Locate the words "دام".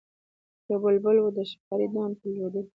1.93-2.11